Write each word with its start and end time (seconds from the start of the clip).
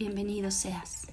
bienvenido 0.00 0.50
seas. 0.50 1.08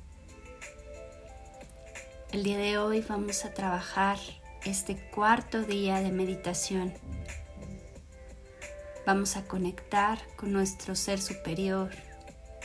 El 2.32 2.44
día 2.44 2.58
de 2.58 2.78
hoy 2.78 3.02
vamos 3.02 3.44
a 3.44 3.54
trabajar 3.54 4.18
este 4.64 4.96
cuarto 5.14 5.62
día 5.64 6.00
de 6.00 6.14
meditación. 6.14 6.94
Vamos 9.06 9.36
a 9.36 9.44
conectar 9.44 10.20
con 10.38 10.54
nuestro 10.54 10.96
ser 10.96 11.20
superior, 11.20 11.90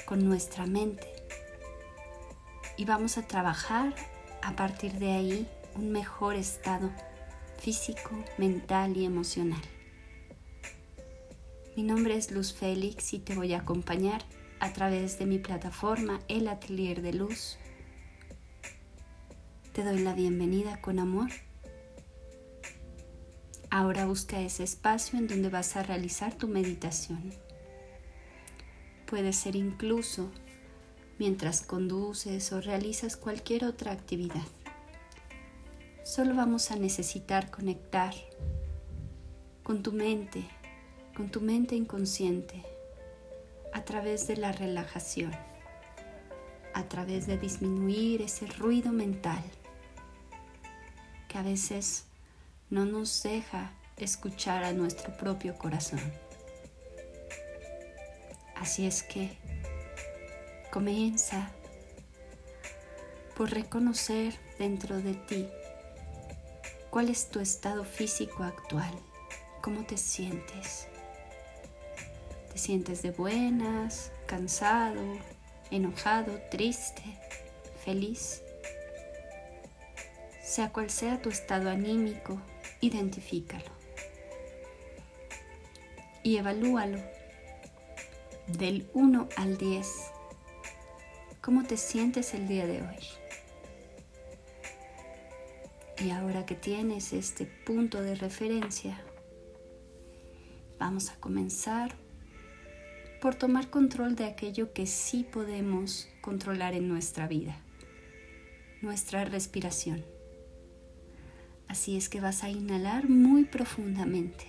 con 0.06 0.24
nuestra 0.24 0.64
mente. 0.64 1.08
Y 2.76 2.84
vamos 2.84 3.18
a 3.18 3.26
trabajar 3.26 3.92
a 4.42 4.54
partir 4.54 4.92
de 5.00 5.10
ahí 5.10 5.48
un 5.74 5.90
mejor 5.90 6.36
estado 6.36 6.88
físico, 7.58 8.10
mental 8.38 8.96
y 8.96 9.06
emocional. 9.06 9.62
Mi 11.74 11.82
nombre 11.82 12.14
es 12.14 12.30
Luz 12.30 12.52
Félix 12.54 13.12
y 13.12 13.18
te 13.18 13.34
voy 13.34 13.54
a 13.54 13.58
acompañar 13.58 14.22
a 14.62 14.72
través 14.72 15.18
de 15.18 15.26
mi 15.26 15.40
plataforma 15.40 16.20
El 16.28 16.46
Atelier 16.46 17.02
de 17.02 17.12
Luz. 17.12 17.58
Te 19.72 19.82
doy 19.82 19.98
la 19.98 20.14
bienvenida 20.14 20.80
con 20.80 21.00
amor. 21.00 21.30
Ahora 23.70 24.06
busca 24.06 24.40
ese 24.40 24.62
espacio 24.62 25.18
en 25.18 25.26
donde 25.26 25.48
vas 25.48 25.74
a 25.74 25.82
realizar 25.82 26.34
tu 26.34 26.46
meditación. 26.46 27.34
Puede 29.06 29.32
ser 29.32 29.56
incluso 29.56 30.30
mientras 31.18 31.62
conduces 31.62 32.52
o 32.52 32.60
realizas 32.60 33.16
cualquier 33.16 33.64
otra 33.64 33.90
actividad. 33.90 34.46
Solo 36.04 36.36
vamos 36.36 36.70
a 36.70 36.76
necesitar 36.76 37.50
conectar 37.50 38.14
con 39.64 39.82
tu 39.82 39.90
mente, 39.90 40.44
con 41.16 41.32
tu 41.32 41.40
mente 41.40 41.74
inconsciente 41.74 42.71
a 43.72 43.84
través 43.84 44.26
de 44.26 44.36
la 44.36 44.52
relajación, 44.52 45.32
a 46.74 46.84
través 46.84 47.26
de 47.26 47.38
disminuir 47.38 48.22
ese 48.22 48.46
ruido 48.46 48.92
mental 48.92 49.42
que 51.28 51.38
a 51.38 51.42
veces 51.42 52.04
no 52.70 52.84
nos 52.84 53.22
deja 53.22 53.72
escuchar 53.96 54.64
a 54.64 54.72
nuestro 54.72 55.16
propio 55.16 55.56
corazón. 55.56 56.00
Así 58.56 58.86
es 58.86 59.02
que 59.02 59.36
comienza 60.70 61.50
por 63.36 63.50
reconocer 63.50 64.34
dentro 64.58 65.00
de 65.00 65.14
ti 65.14 65.48
cuál 66.90 67.08
es 67.08 67.28
tu 67.28 67.40
estado 67.40 67.84
físico 67.84 68.42
actual, 68.42 68.92
cómo 69.62 69.84
te 69.84 69.96
sientes. 69.96 70.88
Te 72.52 72.58
sientes 72.58 73.00
de 73.00 73.12
buenas, 73.12 74.12
cansado, 74.26 75.00
enojado, 75.70 76.38
triste, 76.50 77.02
feliz. 77.82 78.42
Sea 80.44 80.70
cual 80.70 80.90
sea 80.90 81.22
tu 81.22 81.30
estado 81.30 81.70
anímico, 81.70 82.38
identifícalo 82.82 83.70
y 86.22 86.36
evalúalo 86.36 86.98
del 88.48 88.86
1 88.92 89.28
al 89.36 89.56
10. 89.56 89.88
¿Cómo 91.40 91.64
te 91.64 91.78
sientes 91.78 92.34
el 92.34 92.48
día 92.48 92.66
de 92.66 92.82
hoy? 92.82 93.06
Y 96.04 96.10
ahora 96.10 96.44
que 96.44 96.54
tienes 96.54 97.14
este 97.14 97.46
punto 97.46 98.02
de 98.02 98.14
referencia, 98.14 99.00
vamos 100.78 101.08
a 101.08 101.16
comenzar 101.16 101.96
por 103.22 103.36
tomar 103.36 103.70
control 103.70 104.16
de 104.16 104.24
aquello 104.24 104.72
que 104.72 104.84
sí 104.84 105.22
podemos 105.22 106.08
controlar 106.20 106.74
en 106.74 106.88
nuestra 106.88 107.28
vida, 107.28 107.56
nuestra 108.80 109.24
respiración. 109.24 110.04
Así 111.68 111.96
es 111.96 112.08
que 112.08 112.20
vas 112.20 112.42
a 112.42 112.50
inhalar 112.50 113.08
muy 113.08 113.44
profundamente, 113.44 114.44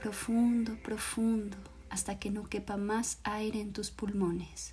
profundo, 0.00 0.78
profundo, 0.82 1.58
hasta 1.90 2.18
que 2.18 2.30
no 2.30 2.48
quepa 2.48 2.78
más 2.78 3.18
aire 3.22 3.60
en 3.60 3.74
tus 3.74 3.90
pulmones. 3.90 4.72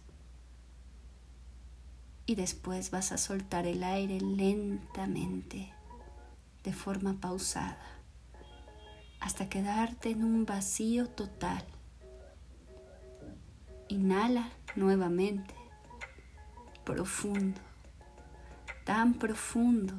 Y 2.25 2.35
después 2.35 2.91
vas 2.91 3.12
a 3.12 3.18
soltar 3.18 3.68
el 3.68 3.84
aire 3.84 4.22
lentamente, 4.22 5.73
de 6.63 6.72
forma 6.72 7.19
pausada, 7.19 8.00
hasta 9.19 9.50
quedarte 9.50 10.12
en 10.12 10.23
un 10.23 10.46
vacío 10.46 11.09
total 11.09 11.66
Inhala 13.94 14.50
nuevamente, 14.76 15.54
profundo, 16.84 17.62
tan 18.86 19.14
profundo 19.14 19.94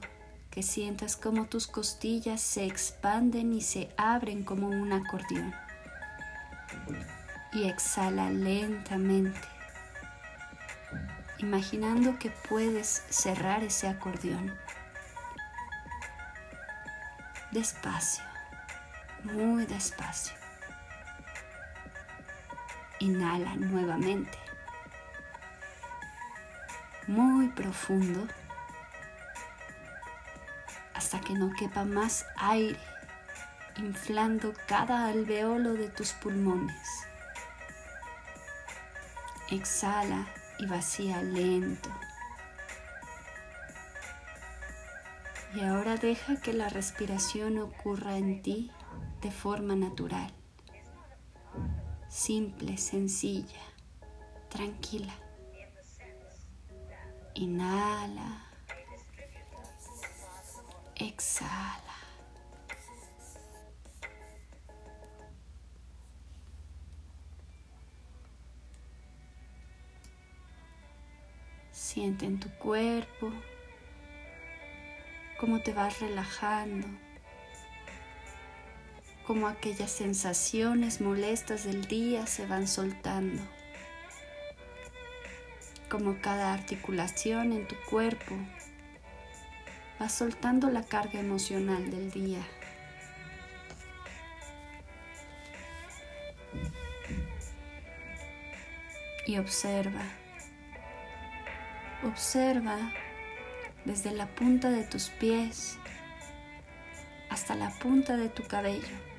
que 0.50 0.64
sientas 0.64 1.14
como 1.14 1.46
tus 1.46 1.68
costillas 1.68 2.40
se 2.40 2.64
expanden 2.64 3.52
y 3.52 3.60
se 3.60 3.94
abren 3.96 4.42
como 4.42 4.66
un 4.66 4.92
acordeón. 4.92 5.54
Y 7.52 7.68
exhala 7.68 8.30
lentamente, 8.30 9.46
imaginando 11.38 12.18
que 12.18 12.30
puedes 12.48 13.04
cerrar 13.10 13.62
ese 13.62 13.86
acordeón. 13.86 14.52
Despacio, 17.52 18.24
muy 19.22 19.66
despacio. 19.66 20.43
Inhala 23.04 23.54
nuevamente. 23.56 24.38
Muy 27.06 27.48
profundo 27.48 28.26
hasta 30.94 31.20
que 31.20 31.34
no 31.34 31.52
quepa 31.52 31.84
más 31.84 32.24
aire, 32.38 32.78
inflando 33.76 34.54
cada 34.66 35.08
alveolo 35.08 35.74
de 35.74 35.90
tus 35.90 36.12
pulmones. 36.12 36.88
Exhala 39.50 40.26
y 40.58 40.64
vacía 40.64 41.20
lento. 41.20 41.90
Y 45.54 45.60
ahora 45.60 45.96
deja 45.98 46.40
que 46.40 46.54
la 46.54 46.70
respiración 46.70 47.58
ocurra 47.58 48.16
en 48.16 48.40
ti 48.40 48.70
de 49.20 49.30
forma 49.30 49.76
natural 49.76 50.32
simple, 52.14 52.76
sencilla, 52.76 53.60
tranquila. 54.48 55.12
Inhala. 57.34 58.46
Exhala. 60.94 61.80
Siente 71.72 72.26
en 72.26 72.38
tu 72.38 72.48
cuerpo 72.58 73.32
cómo 75.40 75.60
te 75.62 75.72
vas 75.72 76.00
relajando 76.00 76.86
como 79.26 79.48
aquellas 79.48 79.90
sensaciones 79.90 81.00
molestas 81.00 81.64
del 81.64 81.86
día 81.86 82.26
se 82.26 82.46
van 82.46 82.68
soltando, 82.68 83.42
como 85.88 86.20
cada 86.20 86.52
articulación 86.52 87.52
en 87.52 87.66
tu 87.66 87.76
cuerpo 87.88 88.36
va 90.00 90.08
soltando 90.08 90.70
la 90.70 90.82
carga 90.82 91.20
emocional 91.20 91.90
del 91.90 92.10
día. 92.10 92.40
Y 99.26 99.38
observa, 99.38 100.02
observa 102.02 102.76
desde 103.86 104.10
la 104.10 104.26
punta 104.26 104.68
de 104.68 104.84
tus 104.84 105.08
pies 105.08 105.78
hasta 107.30 107.54
la 107.54 107.70
punta 107.70 108.18
de 108.18 108.28
tu 108.28 108.42
cabello 108.42 109.13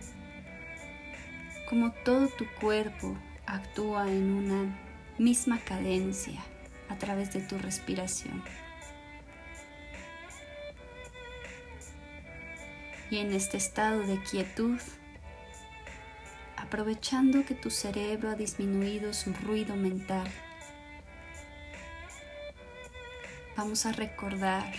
como 1.70 1.92
todo 1.92 2.28
tu 2.28 2.46
cuerpo 2.60 3.18
actúa 3.46 4.10
en 4.10 4.32
una 4.32 4.80
misma 5.18 5.60
cadencia 5.60 6.42
a 6.90 6.98
través 6.98 7.34
de 7.34 7.42
tu 7.42 7.58
respiración. 7.58 8.44
Y 13.10 13.18
en 13.18 13.34
este 13.34 13.58
estado 13.58 14.02
de 14.02 14.22
quietud, 14.24 14.80
aprovechando 16.58 17.46
que 17.46 17.54
tu 17.54 17.70
cerebro 17.70 18.30
ha 18.30 18.36
disminuido 18.36 19.14
su 19.14 19.34
ruido 19.34 19.76
mental, 19.76 20.28
vamos 23.56 23.86
a 23.86 23.92
recordar, 23.92 24.74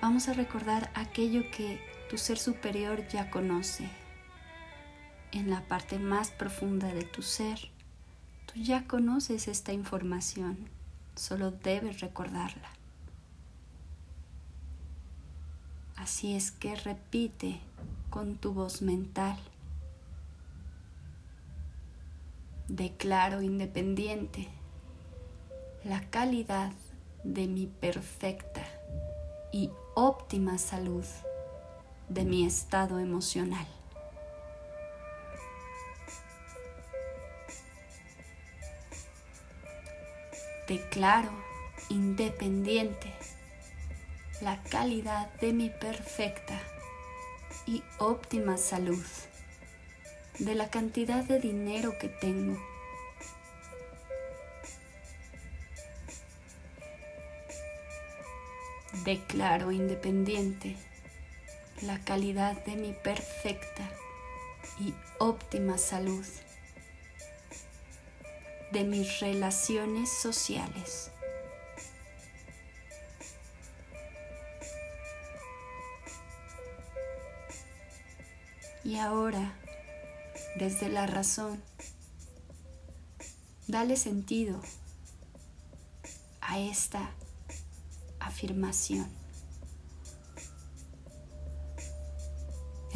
vamos 0.00 0.28
a 0.28 0.32
recordar 0.32 0.90
aquello 0.94 1.50
que 1.50 1.95
tu 2.08 2.18
ser 2.18 2.38
superior 2.38 3.06
ya 3.08 3.30
conoce. 3.30 3.88
En 5.32 5.50
la 5.50 5.66
parte 5.66 5.98
más 5.98 6.30
profunda 6.30 6.92
de 6.92 7.02
tu 7.02 7.22
ser, 7.22 7.58
tú 8.46 8.60
ya 8.60 8.86
conoces 8.86 9.48
esta 9.48 9.72
información, 9.72 10.56
solo 11.16 11.50
debes 11.50 12.00
recordarla. 12.00 12.70
Así 15.96 16.36
es 16.36 16.52
que 16.52 16.76
repite 16.76 17.58
con 18.10 18.36
tu 18.36 18.52
voz 18.52 18.82
mental. 18.82 19.36
Declaro 22.68 23.42
independiente 23.42 24.48
la 25.84 26.00
calidad 26.10 26.72
de 27.24 27.46
mi 27.46 27.66
perfecta 27.66 28.64
y 29.52 29.70
óptima 29.94 30.58
salud 30.58 31.04
de 32.08 32.24
mi 32.24 32.46
estado 32.46 32.98
emocional. 32.98 33.66
Declaro 40.68 41.30
independiente 41.88 43.12
la 44.40 44.62
calidad 44.64 45.32
de 45.40 45.52
mi 45.52 45.70
perfecta 45.70 46.60
y 47.66 47.82
óptima 47.98 48.56
salud, 48.56 49.04
de 50.38 50.54
la 50.54 50.68
cantidad 50.68 51.24
de 51.24 51.40
dinero 51.40 51.94
que 51.98 52.08
tengo. 52.08 52.60
Declaro 59.04 59.72
independiente 59.72 60.76
la 61.82 61.98
calidad 62.00 62.64
de 62.64 62.76
mi 62.76 62.92
perfecta 62.92 63.88
y 64.80 64.94
óptima 65.18 65.78
salud, 65.78 66.24
de 68.72 68.84
mis 68.84 69.20
relaciones 69.20 70.10
sociales. 70.10 71.10
Y 78.84 78.98
ahora, 78.98 79.52
desde 80.58 80.88
la 80.88 81.06
razón, 81.06 81.60
dale 83.66 83.96
sentido 83.96 84.60
a 86.40 86.60
esta 86.60 87.10
afirmación, 88.20 89.10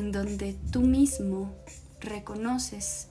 en 0.00 0.12
donde 0.12 0.56
tú 0.72 0.80
mismo 0.80 1.54
reconoces 2.00 3.06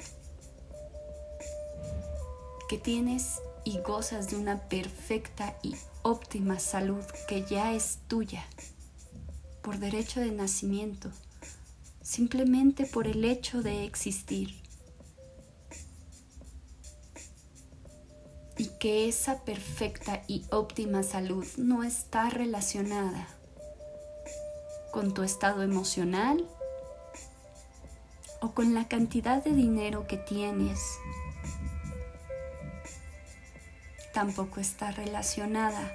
que 2.68 2.80
tienes 2.80 3.40
y 3.64 3.78
gozas 3.80 4.32
de 4.32 4.38
una 4.38 4.68
perfecta 4.70 5.56
y 5.62 5.76
óptima 6.02 6.60
salud 6.60 7.04
que 7.28 7.46
ya 7.46 7.74
es 7.74 8.00
tuya 8.08 8.44
por 9.62 9.78
derecho 9.78 10.20
de 10.20 10.32
nacimiento 10.32 11.12
simplemente 12.02 12.88
por 12.88 13.06
el 13.06 13.24
hecho 13.24 13.62
de 13.62 13.84
existir. 13.86 14.60
Y 18.58 18.68
que 18.80 19.08
esa 19.08 19.46
perfecta 19.46 20.24
y 20.28 20.44
óptima 20.50 21.04
salud 21.04 21.46
no 21.58 21.84
está 21.84 22.32
relacionada 22.32 23.28
con 24.92 25.14
tu 25.14 25.22
estado 25.22 25.62
emocional 25.62 26.50
o 28.42 28.54
con 28.54 28.74
la 28.74 28.88
cantidad 28.88 29.44
de 29.44 29.54
dinero 29.54 30.08
que 30.08 30.18
tienes. 30.18 30.80
Tampoco 34.14 34.60
está 34.60 34.92
relacionada 34.92 35.92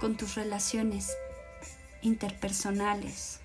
con 0.00 0.16
tus 0.16 0.34
relaciones 0.34 1.16
interpersonales 2.02 3.40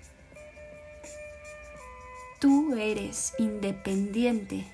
Tú 2.40 2.74
eres 2.74 3.34
independiente 3.38 4.64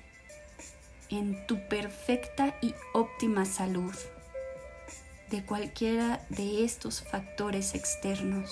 en 1.09 1.45
tu 1.47 1.67
perfecta 1.67 2.55
y 2.61 2.73
óptima 2.93 3.43
salud 3.43 3.93
de 5.29 5.43
cualquiera 5.43 6.25
de 6.29 6.63
estos 6.63 7.01
factores 7.01 7.75
externos. 7.75 8.49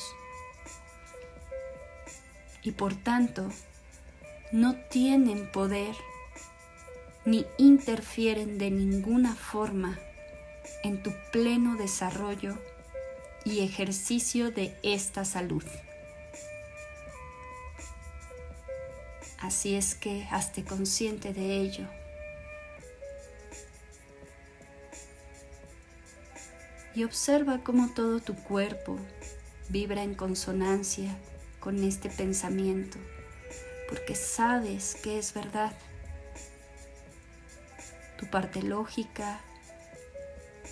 Y 2.61 2.71
por 2.71 2.93
tanto, 2.93 3.49
no 4.55 4.73
tienen 4.73 5.51
poder 5.51 5.93
ni 7.25 7.45
interfieren 7.57 8.57
de 8.57 8.71
ninguna 8.71 9.35
forma 9.35 9.99
en 10.81 11.03
tu 11.03 11.11
pleno 11.33 11.75
desarrollo 11.75 12.57
y 13.43 13.65
ejercicio 13.65 14.51
de 14.51 14.73
esta 14.81 15.25
salud. 15.25 15.65
Así 19.39 19.75
es 19.75 19.93
que 19.93 20.25
hazte 20.31 20.63
consciente 20.63 21.33
de 21.33 21.57
ello. 21.57 21.89
Y 26.95 27.03
observa 27.03 27.61
cómo 27.61 27.93
todo 27.93 28.21
tu 28.21 28.35
cuerpo 28.35 28.97
vibra 29.67 30.01
en 30.01 30.15
consonancia 30.15 31.13
con 31.59 31.83
este 31.83 32.09
pensamiento, 32.09 32.97
porque 33.89 34.15
sabes 34.15 34.95
que 34.95 35.19
es 35.19 35.33
verdad. 35.33 35.73
Tu 38.17 38.29
parte 38.29 38.61
lógica, 38.61 39.39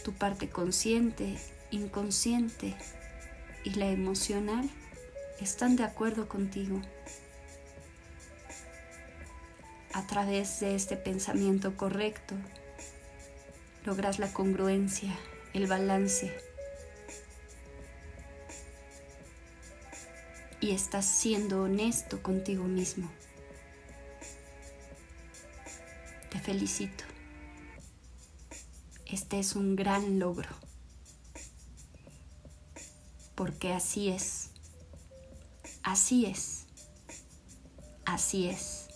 tu 0.04 0.14
parte 0.14 0.50
consciente, 0.50 1.38
inconsciente 1.72 2.76
y 3.64 3.72
la 3.72 3.88
emocional 3.88 4.70
están 5.40 5.76
de 5.76 5.84
acuerdo 5.84 6.28
contigo 6.28 6.82
a 9.94 10.06
través 10.08 10.60
de 10.60 10.76
este 10.76 10.98
pensamiento 10.98 11.78
correcto, 11.78 12.36
logras 13.86 14.20
la 14.20 14.34
congruencia, 14.34 15.16
el 15.54 15.68
balance. 15.68 16.53
Y 20.64 20.72
estás 20.72 21.06
siendo 21.06 21.64
honesto 21.64 22.24
contigo 22.24 22.64
mismo. 22.64 23.12
Te 26.30 26.40
felicito. 26.40 27.04
Este 29.06 29.40
es 29.40 29.58
un 29.58 29.76
gran 29.76 30.20
logro. 30.20 30.48
Porque 33.36 33.74
así 33.74 34.08
es. 34.08 34.52
Así 35.84 36.28
es. 36.28 36.64
Así 38.06 38.48
es. 38.48 38.88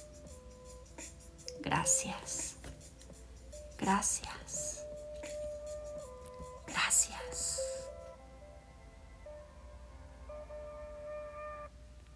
Gracias. 1.60 2.56
Gracias. 3.78 4.37